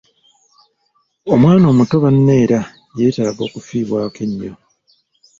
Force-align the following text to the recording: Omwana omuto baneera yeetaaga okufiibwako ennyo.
Omwana 1.33 1.65
omuto 1.71 1.95
baneera 2.03 2.59
yeetaaga 2.97 3.41
okufiibwako 3.47 4.19
ennyo. 4.25 4.53